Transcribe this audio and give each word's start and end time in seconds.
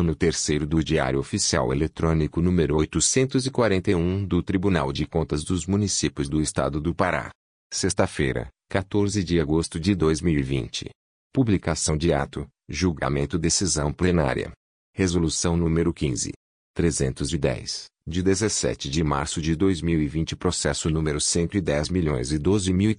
Ano 0.00 0.14
terceiro 0.14 0.66
do 0.66 0.82
Diário 0.82 1.18
Oficial 1.18 1.74
Eletrônico 1.74 2.40
número 2.40 2.74
841 2.76 4.24
do 4.24 4.42
Tribunal 4.42 4.94
de 4.94 5.04
Contas 5.04 5.44
dos 5.44 5.66
Municípios 5.66 6.26
do 6.26 6.40
Estado 6.40 6.80
do 6.80 6.94
Pará. 6.94 7.30
Sexta-feira, 7.70 8.48
14 8.70 9.22
de 9.22 9.38
agosto 9.38 9.78
de 9.78 9.94
2020. 9.94 10.88
Publicação 11.34 11.98
de 11.98 12.14
ato, 12.14 12.48
julgamento 12.66 13.38
decisão 13.38 13.92
plenária. 13.92 14.52
Resolução 14.96 15.54
número 15.54 15.92
15. 15.92 16.32
310, 16.74 17.84
de 18.08 18.22
17 18.22 18.88
de 18.88 19.04
março 19.04 19.38
de 19.42 19.54
2020 19.54 20.34
Processo 20.34 20.88
número 20.88 21.20
110 21.20 21.90
milhões 21.90 22.32
e 22.32 22.38
12 22.38 22.72
mil 22.72 22.90
e 22.90 22.96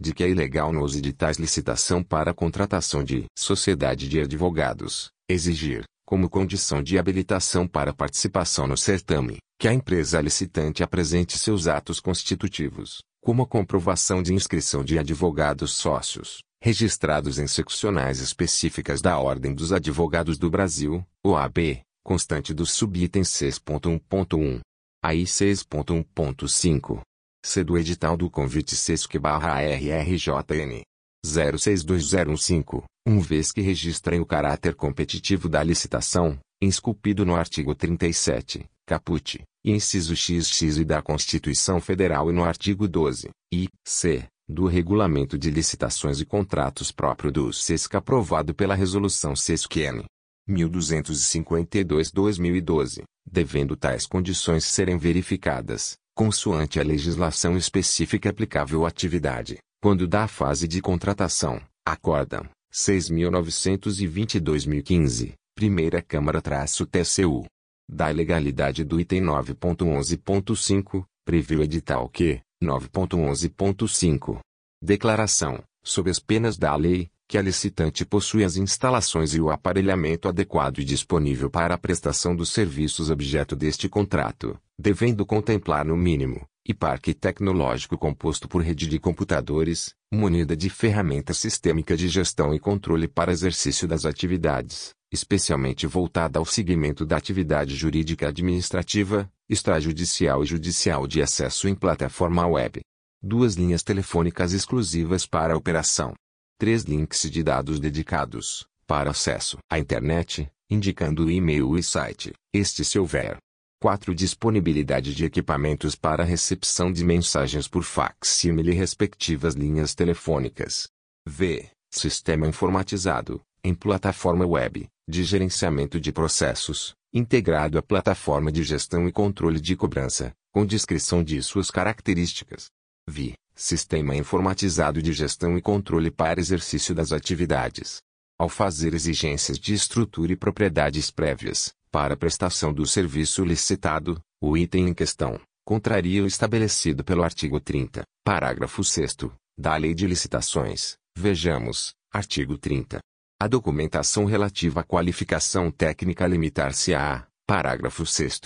de 0.00 0.14
que 0.14 0.22
é 0.22 0.28
ilegal 0.28 0.72
nos 0.72 0.96
editais 0.96 1.38
licitação 1.38 2.02
para 2.02 2.32
contratação 2.32 3.02
de 3.02 3.26
sociedade 3.36 4.08
de 4.08 4.20
advogados, 4.20 5.10
exigir, 5.28 5.84
como 6.06 6.30
condição 6.30 6.82
de 6.82 6.98
habilitação 6.98 7.66
para 7.66 7.92
participação 7.92 8.66
no 8.66 8.76
certame, 8.76 9.38
que 9.58 9.66
a 9.66 9.74
empresa 9.74 10.20
licitante 10.20 10.82
apresente 10.82 11.36
seus 11.36 11.66
atos 11.66 12.00
constitutivos, 12.00 13.02
como 13.20 13.42
a 13.42 13.46
comprovação 13.46 14.22
de 14.22 14.32
inscrição 14.32 14.84
de 14.84 14.98
advogados 14.98 15.72
sócios, 15.72 16.38
registrados 16.62 17.38
em 17.38 17.46
seccionais 17.46 18.20
específicas 18.20 19.02
da 19.02 19.18
Ordem 19.18 19.52
dos 19.52 19.72
Advogados 19.72 20.38
do 20.38 20.48
Brasil, 20.48 21.04
OAB, 21.24 21.82
constante 22.04 22.54
do 22.54 22.64
subitem 22.64 23.22
6.1.1. 23.22 24.60
AI 25.02 25.22
6.1.5. 25.22 27.00
C 27.44 27.64
do 27.64 27.78
edital 27.78 28.16
do 28.16 28.28
convite 28.28 28.76
SESC-RRJN 28.76 30.82
06205 31.24 32.84
uma 33.08 33.22
vez 33.22 33.50
que 33.50 33.62
registrem 33.62 34.20
o 34.20 34.26
caráter 34.26 34.74
competitivo 34.74 35.48
da 35.48 35.62
licitação, 35.62 36.38
esculpido 36.60 37.24
no 37.24 37.34
artigo 37.34 37.74
37, 37.74 38.66
caput, 38.86 39.40
inciso 39.64 40.14
XX 40.14 40.76
e 40.76 40.84
da 40.84 41.00
Constituição 41.00 41.80
Federal 41.80 42.30
e 42.30 42.34
no 42.34 42.44
artigo 42.44 42.86
12, 42.86 43.30
i, 43.50 43.66
c, 43.82 44.26
do 44.46 44.66
Regulamento 44.66 45.38
de 45.38 45.50
Licitações 45.50 46.20
e 46.20 46.26
Contratos 46.26 46.92
próprio 46.92 47.32
do 47.32 47.50
SESC 47.50 47.96
aprovado 47.96 48.54
pela 48.54 48.74
Resolução 48.74 49.34
SESC-N. 49.34 50.04
1252-2012, 50.48 53.02
devendo 53.24 53.76
tais 53.76 54.04
condições 54.06 54.64
serem 54.64 54.96
verificadas, 54.96 55.96
consoante 56.14 56.80
a 56.80 56.82
legislação 56.82 57.56
específica 57.56 58.30
aplicável 58.30 58.84
à 58.84 58.88
atividade, 58.88 59.58
quando 59.80 60.08
da 60.08 60.26
fase 60.26 60.66
de 60.66 60.80
contratação, 60.80 61.60
acordam, 61.86 62.44
6.922.015, 62.72 65.34
Primeira 65.54 66.02
Câmara-TCU. 66.02 67.46
Da 67.90 68.10
ilegalidade 68.10 68.84
do 68.84 69.00
item 69.00 69.22
9.11.5, 69.22 71.06
previu 71.24 71.62
edital 71.62 72.06
que, 72.08 72.42
9.11.5. 72.62 74.40
Declaração, 74.82 75.62
sob 75.82 76.10
as 76.10 76.18
penas 76.18 76.58
da 76.58 76.76
lei, 76.76 77.08
que 77.28 77.36
a 77.36 77.42
licitante 77.42 78.06
possui 78.06 78.42
as 78.42 78.56
instalações 78.56 79.34
e 79.34 79.40
o 79.40 79.50
aparelhamento 79.50 80.28
adequado 80.28 80.78
e 80.78 80.84
disponível 80.84 81.50
para 81.50 81.74
a 81.74 81.78
prestação 81.78 82.34
dos 82.34 82.48
serviços 82.48 83.10
objeto 83.10 83.54
deste 83.54 83.86
contrato, 83.86 84.58
devendo 84.78 85.26
contemplar 85.26 85.84
no 85.84 85.94
mínimo, 85.94 86.48
e 86.66 86.72
parque 86.72 87.12
tecnológico 87.12 87.98
composto 87.98 88.48
por 88.48 88.62
rede 88.62 88.86
de 88.86 88.98
computadores, 88.98 89.94
munida 90.10 90.56
de 90.56 90.70
ferramenta 90.70 91.34
sistêmica 91.34 91.94
de 91.94 92.08
gestão 92.08 92.54
e 92.54 92.58
controle 92.58 93.06
para 93.06 93.30
exercício 93.30 93.86
das 93.86 94.06
atividades, 94.06 94.94
especialmente 95.12 95.86
voltada 95.86 96.38
ao 96.38 96.46
segmento 96.46 97.04
da 97.04 97.18
atividade 97.18 97.76
jurídica 97.76 98.28
administrativa, 98.28 99.30
extrajudicial 99.50 100.42
e 100.42 100.46
judicial 100.46 101.06
de 101.06 101.20
acesso 101.20 101.68
em 101.68 101.74
plataforma 101.74 102.46
web. 102.46 102.80
Duas 103.22 103.54
linhas 103.54 103.82
telefônicas 103.82 104.54
exclusivas 104.54 105.26
para 105.26 105.52
a 105.52 105.56
operação. 105.56 106.14
Três 106.60 106.82
links 106.82 107.30
de 107.30 107.40
dados 107.40 107.78
dedicados, 107.78 108.66
para 108.84 109.10
acesso 109.10 109.58
à 109.70 109.78
internet, 109.78 110.50
indicando 110.68 111.26
o 111.26 111.30
e-mail 111.30 111.78
e 111.78 111.82
site, 111.84 112.32
este 112.52 112.84
se 112.84 112.98
houver. 112.98 113.36
4. 113.80 114.12
Disponibilidade 114.12 115.14
de 115.14 115.24
equipamentos 115.24 115.94
para 115.94 116.24
recepção 116.24 116.90
de 116.90 117.04
mensagens 117.04 117.68
por 117.68 117.84
fax 117.84 118.42
e 118.42 118.50
respectivas 118.72 119.54
linhas 119.54 119.94
telefônicas. 119.94 120.88
V. 121.28 121.70
Sistema 121.92 122.48
informatizado, 122.48 123.40
em 123.62 123.72
plataforma 123.72 124.44
web, 124.44 124.88
de 125.08 125.22
gerenciamento 125.22 126.00
de 126.00 126.10
processos, 126.10 126.92
integrado 127.14 127.78
à 127.78 127.82
plataforma 127.82 128.50
de 128.50 128.64
gestão 128.64 129.06
e 129.06 129.12
controle 129.12 129.60
de 129.60 129.76
cobrança, 129.76 130.32
com 130.52 130.66
descrição 130.66 131.22
de 131.22 131.40
suas 131.40 131.70
características. 131.70 132.66
V. 133.08 133.34
Sistema 133.60 134.14
informatizado 134.14 135.02
de 135.02 135.12
gestão 135.12 135.58
e 135.58 135.60
controle 135.60 136.12
para 136.12 136.38
exercício 136.38 136.94
das 136.94 137.10
atividades. 137.10 137.96
Ao 138.38 138.48
fazer 138.48 138.94
exigências 138.94 139.58
de 139.58 139.74
estrutura 139.74 140.32
e 140.32 140.36
propriedades 140.36 141.10
prévias, 141.10 141.72
para 141.90 142.16
prestação 142.16 142.72
do 142.72 142.86
serviço 142.86 143.44
licitado, 143.44 144.20
o 144.40 144.56
item 144.56 144.90
em 144.90 144.94
questão 144.94 145.40
contraria 145.66 146.22
o 146.22 146.26
estabelecido 146.28 147.02
pelo 147.02 147.24
artigo 147.24 147.58
30, 147.58 148.04
parágrafo 148.24 148.84
6 148.84 149.16
da 149.58 149.74
Lei 149.74 149.92
de 149.92 150.06
Licitações. 150.06 150.94
Vejamos, 151.18 151.94
artigo 152.12 152.56
30. 152.56 153.00
A 153.40 153.48
documentação 153.48 154.24
relativa 154.24 154.82
à 154.82 154.84
qualificação 154.84 155.68
técnica 155.68 156.28
limitar-se 156.28 156.94
a, 156.94 157.26
parágrafo 157.44 158.06
6 158.06 158.40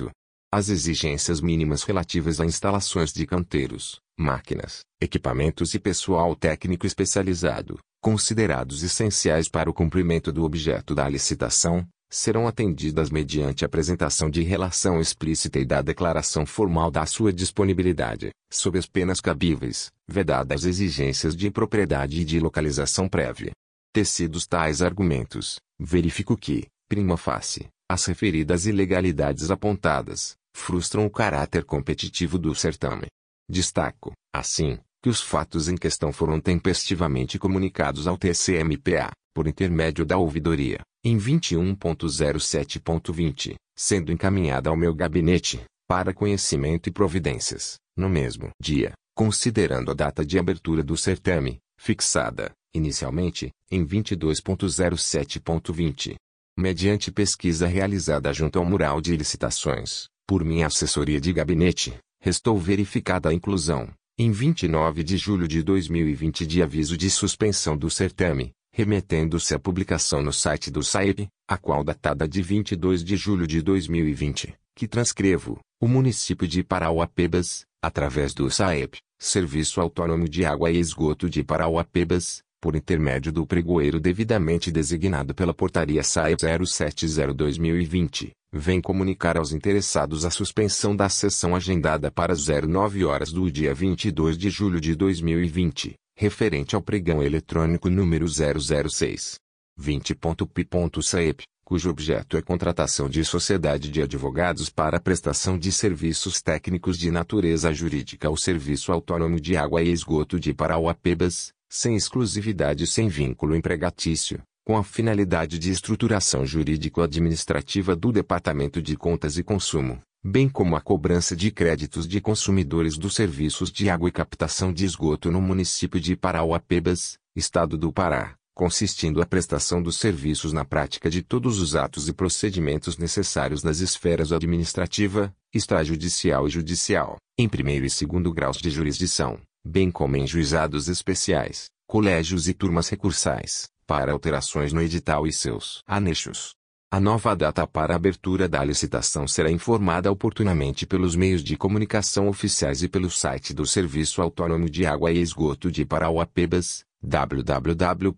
as 0.51 0.70
exigências 0.70 1.41
mínimas 1.41 1.82
relativas 1.82 2.41
a 2.41 2.47
instalações 2.47 3.12
de 3.12 3.26
canteiros, 3.26 4.01
máquinas, 4.19 4.81
equipamentos 5.01 5.75
e 5.75 5.79
pessoal 5.79 6.35
técnico 6.37 6.87
especializado, 6.87 7.79
considerados 8.01 8.83
essenciais 8.83 9.49
para 9.49 9.71
o 9.71 9.75
cumprimento 9.75 10.33
do 10.33 10.45
objeto 10.45 10.95
da 10.95 11.09
licitação, 11.09 11.87
serão 12.11 12.47
atendidas 12.47 13.11
mediante 13.11 13.65
apresentação 13.65 14.29
de 14.29 14.43
relação 14.43 15.01
explícita 15.01 15.59
e 15.59 15.65
da 15.65 15.81
declaração 15.81 16.45
formal 16.45 16.91
da 16.91 17.07
sua 17.07 17.33
disponibilidade, 17.33 18.31
sob 18.53 18.79
as 18.79 18.87
penas 18.87 19.19
cabíveis, 19.19 19.91
vedadas 20.07 20.67
exigências 20.67 21.35
de 21.35 21.51
propriedade 21.51 22.21
e 22.21 22.25
de 22.25 22.39
localização 22.39 23.09
prévia. 23.09 23.53
Tecidos 23.95 24.47
tais 24.47 24.83
argumentos, 24.83 25.57
verifico 25.81 26.37
que, 26.37 26.67
prima 26.87 27.17
facie, 27.17 27.69
as 27.91 28.05
referidas 28.05 28.67
ilegalidades 28.67 29.51
apontadas, 29.51 30.35
frustram 30.55 31.07
o 31.07 31.11
caráter 31.11 31.65
competitivo 31.65 32.39
do 32.39 32.55
certame. 32.55 33.07
Destaco, 33.53 34.12
assim, 34.34 34.78
que 35.03 35.11
os 35.11 35.20
fatos 35.20 35.68
em 35.68 35.76
questão 35.76 36.11
foram 36.11 36.40
tempestivamente 36.40 37.38
comunicados 37.38 38.07
ao 38.07 38.16
TCMPA, 38.16 39.11
por 39.34 39.46
intermédio 39.46 40.07
da 40.07 40.16
ouvidoria, 40.16 40.80
em 41.05 41.18
21.07.20, 41.18 43.57
sendo 43.76 44.11
encaminhada 44.11 44.70
ao 44.70 44.76
meu 44.76 44.94
gabinete, 44.94 45.61
para 45.86 46.14
conhecimento 46.14 46.88
e 46.88 46.92
providências, 46.92 47.74
no 47.94 48.09
mesmo 48.09 48.48
dia, 48.59 48.94
considerando 49.14 49.90
a 49.90 49.94
data 49.94 50.24
de 50.24 50.38
abertura 50.38 50.82
do 50.82 50.96
certame, 50.96 51.59
fixada, 51.78 52.53
inicialmente, 52.74 53.50
em 53.70 53.84
22.07.20. 53.84 56.14
Mediante 56.59 57.12
pesquisa 57.12 57.66
realizada 57.66 58.32
junto 58.32 58.59
ao 58.59 58.64
mural 58.64 58.98
de 58.98 59.14
licitações, 59.14 60.07
por 60.26 60.42
minha 60.42 60.68
assessoria 60.68 61.20
de 61.20 61.34
gabinete, 61.34 61.94
restou 62.23 62.57
verificada 62.57 63.31
a 63.31 63.35
inclusão, 63.35 63.89
em 64.16 64.31
29 64.31 65.03
de 65.03 65.16
julho 65.16 65.49
de 65.49 65.61
2020 65.61 66.47
de 66.47 66.62
aviso 66.62 66.97
de 66.97 67.11
suspensão 67.11 67.77
do 67.77 67.91
certame, 67.91 68.53
remetendo-se 68.73 69.57
à 69.57 69.59
publicação 69.59 70.23
no 70.23 70.33
site 70.33 70.70
do 70.70 70.85
SAEP, 70.85 71.27
a 71.49 71.59
qual 71.59 71.83
datada 71.83 72.29
de 72.29 72.41
22 72.41 73.03
de 73.03 73.16
julho 73.16 73.45
de 73.45 73.61
2020, 73.61 74.55
que 74.77 74.87
transcrevo, 74.87 75.59
o 75.81 75.89
município 75.89 76.47
de 76.47 76.62
Parauapebas, 76.62 77.66
através 77.83 78.33
do 78.33 78.49
SAEP, 78.49 78.99
Serviço 79.18 79.81
Autônomo 79.81 80.29
de 80.29 80.45
Água 80.45 80.70
e 80.70 80.79
Esgoto 80.79 81.29
de 81.29 81.43
Parauapebas, 81.43 82.41
por 82.61 82.77
intermédio 82.77 83.33
do 83.33 83.45
pregoeiro 83.45 83.99
devidamente 83.99 84.70
designado 84.70 85.35
pela 85.35 85.53
Portaria 85.53 86.05
SAEP 86.05 86.41
070-2020, 86.41 88.31
vem 88.53 88.82
comunicar 88.82 89.38
aos 89.38 89.53
interessados 89.53 90.26
a 90.26 90.30
suspensão 90.30 90.94
da 90.94 91.09
sessão 91.09 91.57
agendada 91.57 92.11
para 92.11 92.34
09 92.34 93.05
horas 93.05 93.32
do 93.32 93.50
dia 93.50 93.74
22 93.74 94.36
de 94.36 94.50
julho 94.50 94.78
de 94.78 94.94
2020, 94.94 95.94
referente 96.14 96.74
ao 96.74 96.82
pregão 96.82 97.22
eletrônico 97.22 97.88
número 97.88 98.26
006. 98.28 99.36
20.p.saep, 99.80 101.44
cujo 101.64 101.88
objeto 101.88 102.36
é 102.36 102.42
contratação 102.42 103.09
de 103.09 103.24
sociedade 103.24 103.90
de 103.90 104.03
advogados 104.03 104.68
para 104.68 105.00
prestação 105.00 105.59
de 105.59 105.72
serviços 105.72 106.42
técnicos 106.42 106.98
de 106.98 107.11
natureza 107.11 107.72
jurídica 107.72 108.28
ao 108.28 108.36
Serviço 108.36 108.92
Autônomo 108.92 109.40
de 109.40 109.57
Água 109.57 109.82
e 109.82 109.90
Esgoto 109.90 110.38
de 110.38 110.53
Parauapebas, 110.53 111.53
sem 111.70 111.96
exclusividade 111.96 112.84
e 112.84 112.86
sem 112.86 113.09
vínculo 113.09 113.57
empregatício, 113.57 114.42
com 114.65 114.77
a 114.77 114.85
finalidade 114.85 115.59
de 115.59 115.71
estruturação 115.71 116.47
jurídico-administrativa 116.47 117.97
do 117.97 118.13
Departamento 118.13 118.81
de 118.81 118.97
Contas 118.97 119.37
e 119.37 119.43
Consumo, 119.43 120.01
bem 120.25 120.49
como 120.49 120.77
a 120.77 120.81
cobrança 120.81 121.35
de 121.35 121.51
créditos 121.51 122.07
de 122.07 122.21
consumidores 122.21 122.97
dos 122.97 123.15
serviços 123.15 123.73
de 123.73 123.91
água 123.91 124.09
e 124.09 124.13
captação 124.13 124.73
de 124.73 124.85
esgoto 124.85 125.33
no 125.33 125.41
município 125.41 126.01
de 126.01 126.15
Parauapebas, 126.15 127.19
Estado 127.35 127.77
do 127.77 127.93
Pará, 127.93 128.37
consistindo 128.55 129.21
a 129.21 129.27
prestação 129.27 129.83
dos 129.83 129.97
serviços 129.97 130.53
na 130.53 130.65
prática 130.65 131.11
de 131.11 131.23
todos 131.23 131.59
os 131.59 131.75
atos 131.75 132.07
e 132.07 132.13
procedimentos 132.13 132.97
necessários 132.97 133.65
nas 133.65 133.81
esferas 133.81 134.31
administrativa, 134.31 135.35
extrajudicial 135.53 136.47
e 136.47 136.51
judicial, 136.51 137.17
em 137.37 137.49
primeiro 137.49 137.85
e 137.85 137.91
segundo 137.91 138.33
graus 138.33 138.59
de 138.59 138.71
jurisdição, 138.71 139.41
bem 139.65 139.91
como 139.91 140.17
em 140.17 140.25
juizados 140.25 140.87
especiais, 140.87 141.69
colégios 141.89 142.47
e 142.47 142.55
turmas 142.55 142.89
recursais, 142.89 143.73
para 143.93 144.11
alterações 144.11 144.72
no 144.72 144.80
edital 144.80 145.26
e 145.26 145.32
seus 145.34 145.82
anexos. 145.86 146.55
A 146.90 146.99
nova 146.99 147.36
data 147.36 147.66
para 147.66 147.95
abertura 147.95 148.49
da 148.49 148.64
licitação 148.64 149.28
será 149.28 149.51
informada 149.51 150.11
oportunamente 150.11 150.86
pelos 150.86 151.14
meios 151.14 151.45
de 151.45 151.59
comunicação 151.59 152.26
oficiais 152.26 152.82
e 152.82 152.88
pelo 152.88 153.11
site 153.11 153.53
do 153.53 153.66
Serviço 153.66 154.22
Autônomo 154.22 154.70
de 154.70 154.86
Água 154.86 155.12
e 155.12 155.18
Esgoto 155.18 155.70
de 155.70 155.84
Parauapebas, 155.84 156.86
www.sae.com.br. 157.03 158.16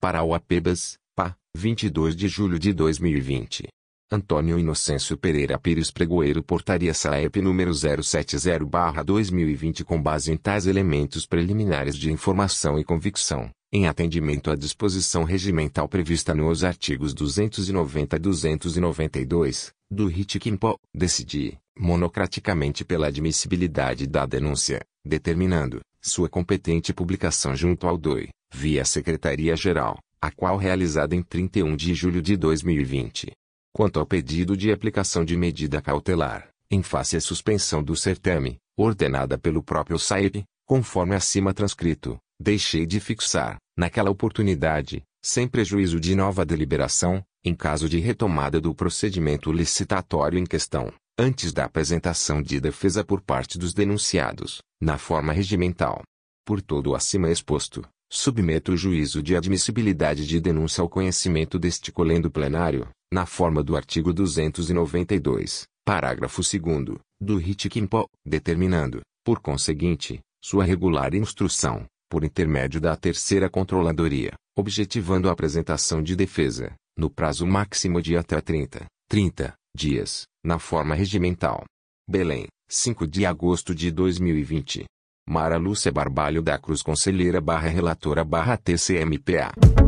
Parauapebas, 0.00 0.96
PA, 1.14 1.36
22 1.54 2.16
de 2.16 2.26
julho 2.26 2.58
de 2.58 2.72
2020. 2.72 3.68
Antônio 4.12 4.58
Inocêncio 4.58 5.16
Pereira 5.16 5.56
Pires 5.56 5.92
Pregoeiro 5.92 6.42
Portaria 6.42 6.92
SAEP 6.92 7.40
número 7.40 7.70
070-2020 7.70 9.84
com 9.84 10.02
base 10.02 10.32
em 10.32 10.36
tais 10.36 10.66
elementos 10.66 11.26
preliminares 11.26 11.94
de 11.94 12.10
informação 12.10 12.76
e 12.76 12.82
convicção 12.82 13.48
em 13.72 13.86
atendimento 13.86 14.50
à 14.50 14.56
disposição 14.56 15.22
regimental 15.22 15.88
prevista 15.88 16.34
nos 16.34 16.64
artigos 16.64 17.14
290 17.14 18.16
e 18.16 18.18
292, 18.18 19.72
do 19.88 20.08
RIT 20.08 20.40
Quimpo, 20.40 20.76
decidi, 20.92 21.56
monocraticamente 21.78 22.84
pela 22.84 23.06
admissibilidade 23.06 24.08
da 24.08 24.26
denúncia, 24.26 24.80
determinando, 25.06 25.78
sua 26.02 26.28
competente 26.28 26.92
publicação 26.92 27.54
junto 27.54 27.86
ao 27.86 27.96
DOI, 27.96 28.30
via 28.52 28.84
Secretaria-Geral, 28.84 30.00
a 30.20 30.32
qual 30.32 30.56
realizada 30.56 31.14
em 31.14 31.22
31 31.22 31.76
de 31.76 31.94
julho 31.94 32.20
de 32.20 32.36
2020. 32.36 33.30
Quanto 33.72 34.00
ao 34.00 34.06
pedido 34.06 34.56
de 34.56 34.72
aplicação 34.72 35.24
de 35.24 35.36
medida 35.36 35.80
cautelar, 35.80 36.50
em 36.70 36.82
face 36.82 37.16
à 37.16 37.20
suspensão 37.20 37.82
do 37.82 37.94
certame, 37.94 38.58
ordenada 38.76 39.38
pelo 39.38 39.62
próprio 39.62 39.98
SAEP, 39.98 40.44
conforme 40.66 41.14
acima 41.14 41.54
transcrito, 41.54 42.18
deixei 42.40 42.84
de 42.84 42.98
fixar, 42.98 43.58
naquela 43.76 44.10
oportunidade, 44.10 45.02
sem 45.22 45.46
prejuízo 45.46 46.00
de 46.00 46.14
nova 46.14 46.44
deliberação, 46.44 47.22
em 47.44 47.54
caso 47.54 47.88
de 47.88 47.98
retomada 47.98 48.60
do 48.60 48.74
procedimento 48.74 49.52
licitatório 49.52 50.38
em 50.38 50.44
questão, 50.44 50.92
antes 51.18 51.52
da 51.52 51.64
apresentação 51.64 52.42
de 52.42 52.60
defesa 52.60 53.04
por 53.04 53.20
parte 53.20 53.58
dos 53.58 53.72
denunciados, 53.72 54.60
na 54.80 54.98
forma 54.98 55.32
regimental. 55.32 56.02
Por 56.44 56.60
todo 56.60 56.90
o 56.90 56.94
acima 56.94 57.30
exposto, 57.30 57.86
submeto 58.10 58.72
o 58.72 58.76
juízo 58.76 59.22
de 59.22 59.36
admissibilidade 59.36 60.26
de 60.26 60.40
denúncia 60.40 60.82
ao 60.82 60.88
conhecimento 60.88 61.58
deste 61.58 61.92
colendo 61.92 62.30
plenário, 62.30 62.88
na 63.12 63.26
forma 63.26 63.62
do 63.62 63.76
artigo 63.76 64.12
292, 64.12 65.66
parágrafo 65.84 66.42
2 66.42 66.98
do 67.20 67.36
RIT 67.36 67.68
Quimpo, 67.68 68.08
determinando, 68.24 69.00
por 69.24 69.40
conseguinte, 69.40 70.20
sua 70.42 70.64
regular 70.64 71.14
instrução, 71.14 71.84
por 72.08 72.24
intermédio 72.24 72.80
da 72.80 72.96
terceira 72.96 73.50
controladoria, 73.50 74.32
objetivando 74.56 75.28
a 75.28 75.32
apresentação 75.32 76.02
de 76.02 76.14
defesa, 76.14 76.72
no 76.96 77.10
prazo 77.10 77.46
máximo 77.46 78.00
de 78.00 78.16
até 78.16 78.40
30, 78.40 78.86
30 79.08 79.54
dias, 79.76 80.24
na 80.44 80.58
forma 80.58 80.94
regimental. 80.94 81.64
Belém, 82.08 82.46
5 82.68 83.06
de 83.06 83.26
agosto 83.26 83.74
de 83.74 83.90
2020. 83.90 84.84
Mara 85.28 85.56
Lúcia 85.56 85.92
Barbalho 85.92 86.42
da 86.42 86.58
Cruz 86.58 86.82
Conselheira 86.82 87.40
barra 87.40 87.68
Relatora 87.68 88.24
barra 88.24 88.56
TCMPA. 88.56 89.79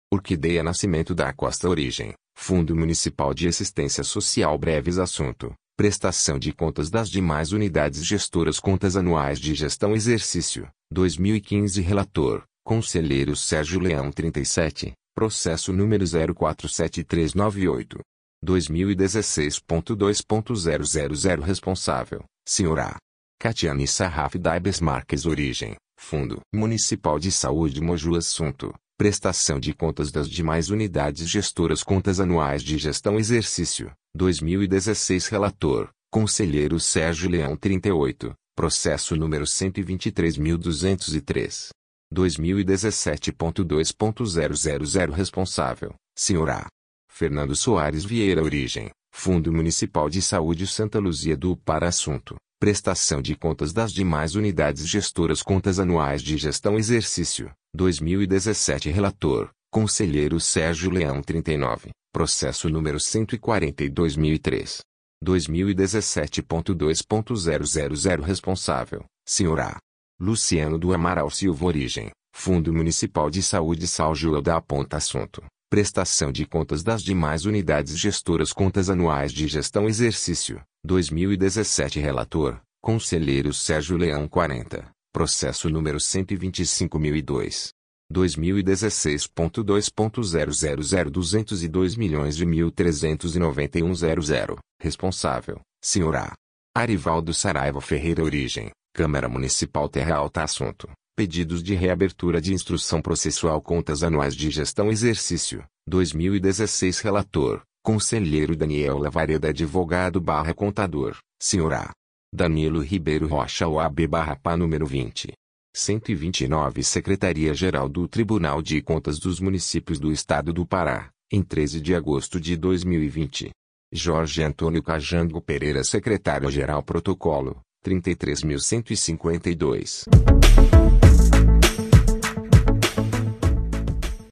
Orquideia 0.09 0.63
Nascimento 0.63 1.13
da 1.13 1.33
Costa 1.33 1.67
Origem, 1.67 2.13
Fundo 2.33 2.73
Municipal 2.73 3.33
de 3.33 3.49
Assistência 3.49 4.05
Social 4.05 4.57
Breves 4.57 4.97
Assunto, 4.97 5.53
Prestação 5.75 6.39
de 6.39 6.53
contas 6.53 6.89
das 6.89 7.09
demais 7.09 7.51
unidades 7.51 8.05
gestoras 8.05 8.57
Contas 8.57 8.95
anuais 8.95 9.37
de 9.37 9.53
gestão 9.53 9.93
Exercício, 9.93 10.65
2015 10.89 11.81
Relator, 11.81 12.45
Conselheiro 12.63 13.35
Sérgio 13.35 13.81
Leão 13.81 14.09
37, 14.09 14.93
Processo 15.13 15.73
número 15.73 16.05
047398. 16.05 17.99
2016.2.000 18.45 21.41
Responsável, 21.41 22.23
Sr. 22.47 22.79
A. 22.79 22.95
Catiane 23.37 23.85
Sarraf 23.85 24.37
Daibes 24.37 24.79
Marques 24.79 25.25
Origem, 25.25 25.75
Fundo 25.99 26.39
Municipal 26.55 27.19
de 27.19 27.29
Saúde 27.29 27.81
Moju 27.81 28.15
Assunto, 28.15 28.73
Prestação 28.97 29.59
de 29.59 29.73
contas 29.75 30.11
das 30.11 30.27
demais 30.27 30.71
unidades 30.71 31.29
gestoras 31.29 31.83
Contas 31.83 32.19
anuais 32.19 32.63
de 32.63 32.79
gestão 32.79 33.19
Exercício, 33.19 33.91
2016 34.15 35.27
Relator, 35.27 35.91
Conselheiro 36.09 36.79
Sérgio 36.79 37.29
Leão 37.29 37.55
38, 37.55 38.33
Processo 38.55 39.15
número 39.15 39.45
123.203. 39.45 41.69
2017.2.000 42.11 45.11
Responsável, 45.11 45.93
Sr. 46.17 46.49
A. 46.49 46.65
Fernando 47.07 47.55
Soares 47.55 48.03
Vieira 48.03 48.41
Origem, 48.41 48.89
Fundo 49.13 49.53
Municipal 49.53 50.09
de 50.09 50.23
Saúde 50.23 50.65
Santa 50.65 50.97
Luzia 50.97 51.37
do 51.37 51.55
Para 51.55 51.87
Assunto, 51.87 52.35
Prestação 52.59 53.21
de 53.21 53.35
contas 53.35 53.71
das 53.71 53.93
demais 53.93 54.33
unidades 54.33 54.87
gestoras 54.87 55.43
Contas 55.43 55.77
anuais 55.77 56.23
de 56.23 56.35
gestão 56.35 56.75
Exercício, 56.75 57.51
2017 57.75 58.89
Relator, 58.89 59.51
Conselheiro 59.71 60.39
Sérgio 60.39 60.89
Leão 60.89 61.21
39, 61.21 61.91
Processo 62.11 62.67
número 62.69 62.97
142.003. 62.97 64.79
2017.2.000 65.23 68.21
Responsável, 68.21 69.05
Sr. 69.27 69.59
A. 69.59 69.77
Luciano 70.19 70.79
do 70.79 70.93
Amaral 70.93 71.29
Silva 71.29 71.65
Origem, 71.65 72.09
Fundo 72.33 72.73
Municipal 72.73 73.29
de 73.29 73.43
Saúde 73.43 73.85
João 74.15 74.41
da 74.41 74.59
Ponta 74.61 74.95
Assunto. 74.97 75.43
Prestação 75.69 76.31
de 76.31 76.45
contas 76.45 76.81
das 76.81 77.03
demais 77.03 77.45
unidades 77.45 77.99
gestoras 77.99 78.53
Contas 78.53 78.89
anuais 78.89 79.33
de 79.33 79.47
gestão 79.47 79.87
Exercício, 79.87 80.61
2017 80.83 81.99
Relator, 81.99 82.59
Conselheiro 82.81 83.53
Sérgio 83.53 83.97
Leão 83.97 84.27
40, 84.27 84.89
Processo 85.17 85.65
número 85.67 85.97
125.002. 85.97 87.69
2016.2.000 88.13 91.09
202 91.09 91.95
milhões 91.95 92.37
de 92.37 92.45
1.391.00. 92.45 94.59
Responsável, 94.79 95.59
Sr. 95.83 96.17
A. 96.17 96.33
Arivaldo 96.77 97.33
Saraiva 97.33 97.81
Ferreira 97.81 98.23
Origem, 98.23 98.69
Câmara 98.93 99.27
Municipal 99.27 99.89
Terra 99.89 100.17
Alta 100.17 100.43
Assunto. 100.43 100.87
Pedidos 101.15 101.63
de 101.63 101.73
reabertura 101.73 102.39
de 102.39 102.53
instrução 102.53 103.01
processual 103.01 103.59
Contas 103.59 104.03
anuais 104.03 104.35
de 104.35 104.51
gestão 104.51 104.91
Exercício, 104.91 105.65
2016 105.87 106.99
Relator, 106.99 107.63
Conselheiro 107.83 108.55
Daniel 108.55 108.99
Lavareda 108.99 109.49
Advogado 109.49 110.21
barra 110.21 110.53
Contador, 110.53 111.17
Sr. 111.41 111.73
A. 111.73 111.89
Danilo 112.33 112.81
Ribeiro 112.81 113.25
Rocha 113.25 113.65
OAB 113.67 114.05
barra 114.05 114.35
PA 114.35 114.57
número 114.57 114.85
20. 114.85 115.31
129 115.73 116.83
Secretaria-Geral 116.83 117.87
do 117.87 118.05
Tribunal 118.07 118.61
de 118.61 118.81
Contas 118.81 119.17
dos 119.17 119.39
Municípios 119.39 119.97
do 119.97 120.11
Estado 120.11 120.51
do 120.51 120.65
Pará, 120.65 121.09
em 121.31 121.41
13 121.41 121.79
de 121.79 121.95
agosto 121.95 122.37
de 122.39 122.57
2020. 122.57 123.51
Jorge 123.93 124.43
Antônio 124.43 124.83
Cajango 124.83 125.41
Pereira 125.41 125.85
Secretário-Geral 125.85 126.83
Protocolo, 126.83 127.61
33.152. 127.85 130.03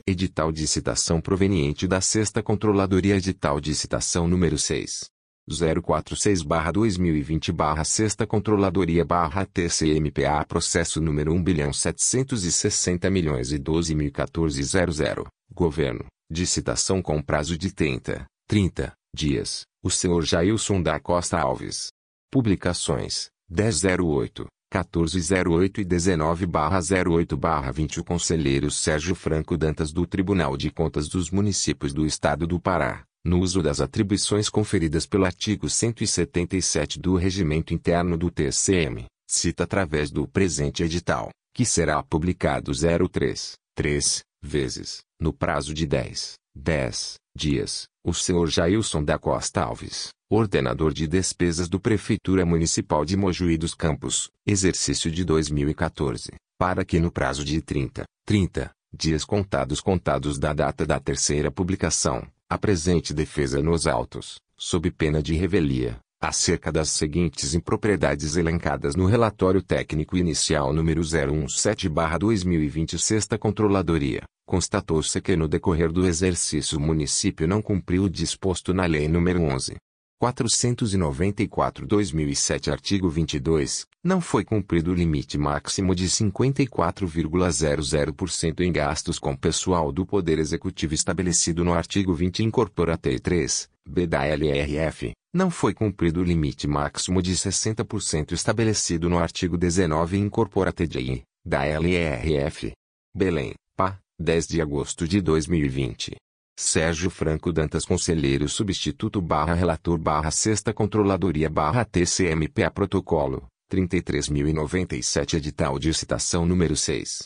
Edital 0.09 0.53
de 0.53 0.65
citação 0.65 1.19
proveniente 1.19 1.85
da 1.85 1.99
Sexta 1.99 2.41
Controladoria 2.41 3.17
Edital 3.17 3.59
de 3.59 3.75
citação 3.75 4.25
número 4.25 4.57
6. 4.57 5.09
046-2020 5.51 7.83
Sexta 7.83 8.25
Controladoria 8.25 9.03
barra 9.03 9.45
TCMPA 9.45 10.45
Processo 10.47 11.01
número 11.01 11.33
1 11.33 11.43
bilhão 11.43 11.73
760 11.73 13.09
milhões 13.09 13.51
e 13.51 13.57
12 13.57 13.93
mil 13.95 14.09
14 14.09 14.63
00 14.63 15.27
Governo 15.53 16.05
de 16.31 16.47
citação 16.47 17.01
com 17.01 17.21
prazo 17.21 17.57
de 17.57 17.73
30, 17.73 18.25
30 18.47 18.93
dias, 19.13 19.65
o 19.83 19.89
senhor 19.89 20.23
Jailson 20.23 20.81
da 20.81 21.01
Costa 21.01 21.37
Alves. 21.37 21.89
Publicações, 22.31 23.27
1008, 23.49 24.47
1408 24.73 25.81
e 25.81 25.85
19-08-20 25.85 27.99
O 27.99 28.03
conselheiro 28.03 28.69
Sérgio 28.69 29.15
Franco 29.15 29.57
Dantas 29.57 29.93
do 29.93 30.05
Tribunal 30.05 30.57
de 30.57 30.69
Contas 30.69 31.07
dos 31.07 31.31
Municípios 31.31 31.93
do 31.93 32.05
Estado 32.05 32.45
do 32.45 32.59
Pará, 32.59 33.05
no 33.25 33.39
uso 33.39 33.63
das 33.63 33.79
atribuições 33.79 34.49
conferidas 34.49 35.05
pelo 35.05 35.23
artigo 35.25 35.69
177 35.69 36.99
do 36.99 37.15
Regimento 37.15 37.73
Interno 37.73 38.17
do 38.17 38.29
TCM, 38.29 39.05
cita 39.27 39.63
através 39.63 40.11
do 40.11 40.27
presente 40.27 40.83
edital, 40.83 41.29
que 41.53 41.63
será 41.65 42.03
publicado 42.03 42.73
03, 42.73 43.53
3, 43.75 44.21
vezes, 44.43 44.99
no 45.19 45.33
prazo 45.33 45.73
de 45.73 45.85
10, 45.85 46.35
10 46.57 47.15
dias, 47.35 47.87
o 48.03 48.13
senhor 48.13 48.49
Jailson 48.49 49.03
da 49.03 49.19
Costa 49.19 49.61
Alves, 49.61 50.09
ordenador 50.29 50.91
de 50.91 51.07
despesas 51.07 51.69
do 51.69 51.79
Prefeitura 51.79 52.45
Municipal 52.45 53.05
de 53.05 53.15
Mojuí 53.15 53.57
dos 53.57 53.73
Campos, 53.75 54.29
exercício 54.45 55.11
de 55.11 55.23
2014, 55.23 56.33
para 56.57 56.83
que 56.83 56.99
no 56.99 57.11
prazo 57.11 57.45
de 57.45 57.61
30, 57.61 58.03
30 58.25 58.71
dias 58.91 59.23
contados 59.23 59.79
contados 59.79 60.39
da 60.39 60.53
data 60.53 60.85
da 60.85 60.99
terceira 60.99 61.51
publicação, 61.51 62.25
apresente 62.49 63.13
defesa 63.13 63.61
nos 63.61 63.85
autos, 63.85 64.39
sob 64.57 64.89
pena 64.89 65.21
de 65.21 65.35
revelia, 65.35 65.99
acerca 66.19 66.71
das 66.71 66.89
seguintes 66.89 67.53
impropriedades 67.53 68.35
elencadas 68.35 68.95
no 68.95 69.05
relatório 69.05 69.61
técnico 69.61 70.17
inicial 70.17 70.73
número 70.73 71.01
017/2020 71.01 72.97
Sexta 72.97 73.37
Controladoria. 73.37 74.23
Constatou-se 74.47 75.19
que 75.19 75.35
no 75.35 75.45
decorrer 75.45 75.91
do 75.91 76.07
exercício 76.07 76.77
o 76.77 76.81
município 76.81 77.45
não 77.45 77.61
cumpriu 77.61 78.05
o 78.05 78.09
disposto 78.09 78.73
na 78.73 78.85
Lei 78.85 79.05
nº 79.05 79.41
11. 79.41 79.75
494-2007 80.23 82.71
Artigo 82.71 83.09
22, 83.09 83.85
não 84.01 84.21
foi 84.21 84.45
cumprido 84.45 84.91
o 84.91 84.93
limite 84.95 85.37
máximo 85.37 85.93
de 85.93 86.05
54,00% 86.05 88.61
em 88.61 88.71
gastos 88.71 89.19
com 89.19 89.35
pessoal 89.35 89.91
do 89.91 90.05
Poder 90.05 90.39
Executivo 90.39 90.93
estabelecido 90.93 91.65
no 91.65 91.73
artigo 91.73 92.13
20 92.13 92.45
Incorporate 92.45 93.19
3, 93.19 93.69
B 93.85 94.07
da 94.07 94.25
LRF, 94.25 95.11
não 95.33 95.51
foi 95.51 95.73
cumprido 95.73 96.21
o 96.21 96.23
limite 96.23 96.67
máximo 96.67 97.21
de 97.21 97.33
60% 97.33 98.31
estabelecido 98.31 99.09
no 99.09 99.19
artigo 99.19 99.57
19 99.57 100.17
Incorporate 100.17 100.87
J, 100.87 101.21
da 101.45 101.65
LRF. 101.65 102.71
Belém, 103.13 103.53
PA, 103.75 103.99
10 104.19 104.47
de 104.47 104.59
agosto 104.59 105.07
de 105.07 105.21
2020. 105.21 106.15
Sérgio 106.59 107.11
Franco 107.11 107.53
Dantas 107.53 107.85
Conselheiro 107.85 108.49
Substituto 108.49 109.21
barra 109.21 109.53
Relator 109.53 109.99
barra 109.99 110.31
Sexta 110.31 110.73
Controladoria 110.73 111.47
barra 111.51 111.85
TCMPA 111.85 112.71
Protocolo, 112.71 113.45
33.097 113.71 115.35
Edital 115.35 115.77
de 115.77 115.93
Citação 115.93 116.47
número 116.47 116.75
6. 116.75 117.25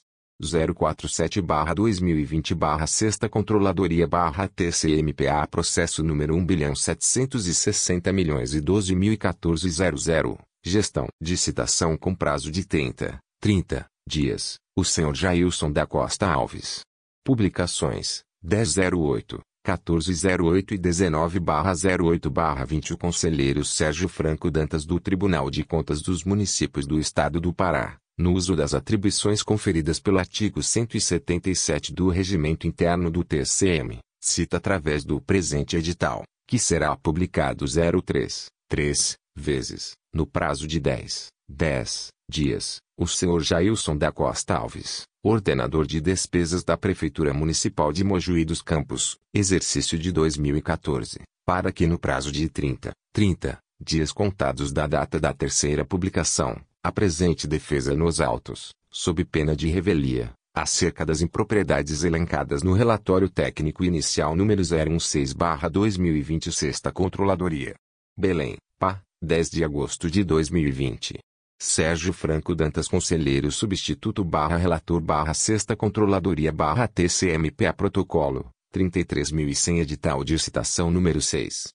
047 0.76 1.42
barra 1.42 1.74
2020 1.74 2.54
barra 2.54 2.86
Sexta 2.86 3.30
Controladoria 3.30 4.06
barra 4.06 4.50
TCMPA 4.50 5.48
Processo 5.50 6.04
número 6.04 6.36
1 6.36 6.46
bilhão 6.46 6.76
760 6.76 8.12
milhões 8.12 8.54
e 8.54 8.60
12 8.60 8.94
mil 8.96 9.14
e 9.14 9.18
14 9.18 9.70
00. 9.70 10.38
Gestão 10.62 11.08
de 11.22 11.38
citação 11.38 11.96
com 11.96 12.14
prazo 12.14 12.52
de 12.52 12.66
30, 12.66 13.18
30 13.40 13.91
dias. 14.08 14.56
O 14.76 14.84
senhor 14.84 15.16
Jailson 15.16 15.72
da 15.72 15.86
Costa 15.86 16.28
Alves. 16.28 16.82
Publicações 17.24 18.24
1008, 18.44 19.40
1408 19.68 20.74
e 20.74 20.80
19-08-20 20.80 22.92
O 22.92 22.98
conselheiro 22.98 23.64
Sérgio 23.64 24.10
Franco 24.10 24.50
Dantas 24.50 24.84
do 24.86 25.00
Tribunal 25.00 25.52
de 25.52 25.64
Contas 25.64 26.02
dos 26.02 26.24
Municípios 26.24 26.88
do 26.88 27.00
Estado 27.00 27.40
do 27.40 27.54
Pará, 27.54 27.98
no 28.18 28.34
uso 28.34 28.56
das 28.56 28.74
atribuições 28.74 29.44
conferidas 29.44 30.00
pelo 30.00 30.18
artigo 30.20 30.64
177 30.64 31.94
do 31.94 32.10
Regimento 32.10 32.66
Interno 32.66 33.12
do 33.12 33.24
TCM, 33.24 34.00
cita 34.22 34.58
através 34.58 35.04
do 35.04 35.22
presente 35.22 35.76
edital, 35.76 36.24
que 36.48 36.58
será 36.58 36.96
publicado 36.96 37.66
03, 37.66 38.48
3, 38.68 39.16
vezes, 39.36 39.92
no 40.14 40.26
prazo 40.26 40.68
de 40.68 40.80
10, 40.80 41.28
10 41.50 42.08
dias, 42.30 42.78
o 43.02 43.08
senhor 43.08 43.42
Jailson 43.42 43.98
da 43.98 44.12
Costa 44.12 44.56
Alves, 44.56 45.08
ordenador 45.24 45.88
de 45.88 46.00
despesas 46.00 46.64
da 46.64 46.78
Prefeitura 46.78 47.34
Municipal 47.34 47.92
de 47.92 48.04
Mojuí 48.04 48.46
dos 48.46 48.62
Campos, 48.62 49.18
exercício 49.34 49.98
de 49.98 50.12
2014, 50.12 51.22
para 51.44 51.72
que 51.72 51.88
no 51.88 51.98
prazo 51.98 52.32
de 52.32 52.48
30, 52.48 52.92
30 53.12 53.58
dias 53.84 54.12
contados 54.12 54.72
da 54.72 54.86
data 54.86 55.20
da 55.20 55.34
terceira 55.34 55.84
publicação, 55.84 56.62
apresente 56.84 57.48
defesa 57.48 57.96
nos 57.96 58.22
autos, 58.22 58.70
sob 58.92 59.26
pena 59.26 59.56
de 59.56 59.68
revelia, 59.68 60.32
acerca 60.54 61.04
das 61.04 61.22
impropriedades 61.22 62.04
elencadas 62.04 62.62
no 62.62 62.74
relatório 62.74 63.28
técnico 63.28 63.84
inicial 63.84 64.36
número 64.36 64.62
016/2020 64.62 66.52
Sexta 66.52 66.92
Controladoria. 66.92 67.74
Belém, 68.16 68.58
PA, 68.78 69.02
10 69.20 69.50
de 69.50 69.64
agosto 69.64 70.08
de 70.08 70.24
2020. 70.24 71.18
Sérgio 71.64 72.12
Franco 72.12 72.56
Dantas 72.56 72.88
Conselheiro 72.88 73.52
Substituto 73.52 74.24
barra 74.24 74.58
Relator 74.58 75.00
barra 75.00 75.32
Sexta 75.36 75.76
Controladoria 75.76 76.52
barra 76.52 76.88
TCMPA 76.88 77.72
Protocolo, 77.72 78.50
33.100 78.76 79.82
Edital 79.82 80.24
de 80.24 80.40
Citação 80.40 80.90
número 80.90 81.22
6. 81.22 81.68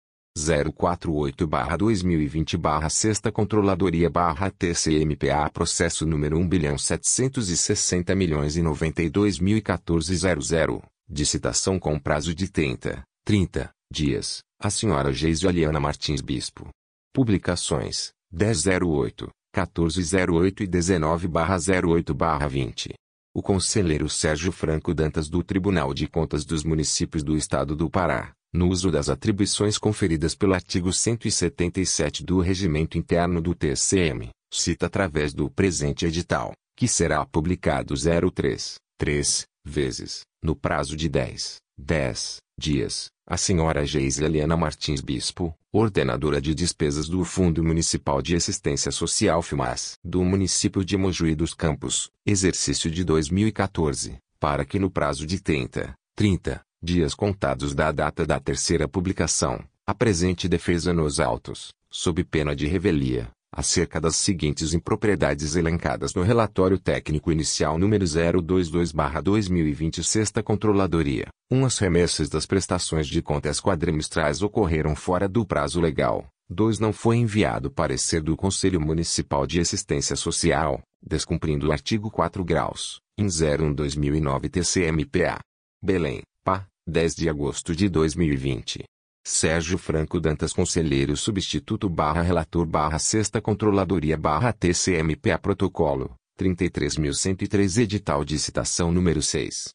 048 0.74 1.46
barra 1.46 1.76
2020 1.76 2.56
barra 2.56 2.88
Sexta 2.88 3.30
Controladoria 3.30 4.10
barra 4.10 4.50
TCMPA 4.50 5.48
Processo 5.52 6.04
número 6.04 6.36
1 6.36 6.48
bilhão 6.48 6.76
760 6.76 8.12
milhões 8.16 8.56
e 8.56 8.62
92 8.62 9.38
mil 9.38 9.62
14 9.62 10.16
00, 10.16 10.82
de 11.08 11.24
citação 11.24 11.78
com 11.78 11.96
prazo 11.96 12.34
de 12.34 12.50
30, 12.50 13.04
30 13.24 13.70
dias, 13.88 14.42
a 14.60 14.68
senhora 14.68 15.12
Geisio 15.12 15.48
Aliana 15.48 15.78
Martins 15.78 16.20
Bispo. 16.20 16.70
Publicações, 17.14 18.10
1008, 18.32 19.30
1408 19.56 20.64
e 20.64 20.68
19-08-20. 20.68 22.92
O 23.34 23.42
conselheiro 23.42 24.08
Sérgio 24.08 24.52
Franco 24.52 24.94
Dantas 24.94 25.28
do 25.28 25.42
Tribunal 25.42 25.92
de 25.94 26.06
Contas 26.06 26.44
dos 26.44 26.62
Municípios 26.64 27.22
do 27.22 27.36
Estado 27.36 27.74
do 27.74 27.90
Pará, 27.90 28.32
no 28.52 28.68
uso 28.68 28.90
das 28.90 29.08
atribuições 29.08 29.78
conferidas 29.78 30.34
pelo 30.34 30.52
artigo 30.54 30.92
177 30.92 32.24
do 32.24 32.40
Regimento 32.40 32.98
Interno 32.98 33.40
do 33.40 33.54
TCM, 33.54 34.30
cita 34.52 34.86
através 34.86 35.32
do 35.34 35.50
presente 35.50 36.06
edital, 36.06 36.52
que 36.76 36.88
será 36.88 37.24
publicado 37.26 37.94
03, 37.94 38.74
3, 38.98 39.44
vezes, 39.64 40.20
no 40.42 40.54
prazo 40.54 40.94
de 40.96 41.08
10, 41.08 41.56
10 41.78 42.36
dias, 42.58 43.08
a 43.28 43.36
senhora 43.36 43.84
Geise 43.84 44.24
Helena 44.24 44.56
Martins 44.56 45.00
Bispo, 45.00 45.52
ordenadora 45.72 46.40
de 46.40 46.54
despesas 46.54 47.08
do 47.08 47.24
Fundo 47.24 47.62
Municipal 47.62 48.22
de 48.22 48.36
Assistência 48.36 48.92
Social 48.92 49.42
FMAS, 49.42 49.98
do 50.04 50.22
município 50.22 50.84
de 50.84 50.96
Mojuí 50.96 51.34
dos 51.34 51.52
Campos, 51.52 52.08
exercício 52.24 52.88
de 52.88 53.02
2014, 53.02 54.18
para 54.38 54.64
que 54.64 54.78
no 54.78 54.88
prazo 54.88 55.26
de 55.26 55.40
30, 55.40 55.92
30 56.14 56.60
dias 56.80 57.14
contados 57.14 57.74
da 57.74 57.90
data 57.90 58.24
da 58.24 58.38
terceira 58.38 58.86
publicação, 58.86 59.58
apresente 59.84 60.48
defesa 60.48 60.92
nos 60.92 61.18
autos, 61.18 61.72
sob 61.90 62.22
pena 62.22 62.54
de 62.54 62.68
revelia, 62.68 63.28
acerca 63.56 63.98
das 63.98 64.16
seguintes 64.16 64.74
impropriedades 64.74 65.56
elencadas 65.56 66.12
no 66.12 66.22
relatório 66.22 66.78
técnico 66.78 67.32
inicial 67.32 67.78
número 67.78 68.04
022/2020 68.04 70.02
Sexta 70.02 70.42
Controladoria. 70.42 71.28
1. 71.50 71.64
As 71.64 71.78
remessas 71.78 72.28
das 72.28 72.44
prestações 72.44 73.06
de 73.06 73.22
contas 73.22 73.58
quadrimestrais 73.58 74.42
ocorreram 74.42 74.94
fora 74.94 75.26
do 75.26 75.46
prazo 75.46 75.80
legal. 75.80 76.26
2. 76.50 76.78
Não 76.78 76.92
foi 76.92 77.16
enviado 77.16 77.70
parecer 77.70 78.20
do 78.20 78.36
Conselho 78.36 78.78
Municipal 78.78 79.46
de 79.46 79.58
Assistência 79.58 80.14
Social, 80.16 80.82
descumprindo 81.02 81.68
o 81.68 81.72
artigo 81.72 82.10
4 82.10 82.44
graus, 82.44 83.00
em 83.16 83.24
01-2009 83.26 84.50
TCMPA. 84.50 85.40
Belém, 85.82 86.20
PA, 86.44 86.66
10 86.86 87.16
de 87.16 87.28
agosto 87.30 87.74
de 87.74 87.88
2020. 87.88 88.84
Sérgio 89.28 89.76
Franco 89.76 90.20
Dantas 90.20 90.52
Conselheiro 90.52 91.16
Substituto 91.16 91.88
barra 91.88 92.22
Relator 92.22 92.64
barra 92.64 92.96
Sexta 92.96 93.40
Controladoria 93.40 94.16
barra 94.16 94.52
TCMPA 94.52 95.36
Protocolo, 95.36 96.14
33.103 96.40 97.82
Edital 97.82 98.24
de 98.24 98.38
Citação 98.38 98.92
número 98.92 99.20
6. 99.20 99.70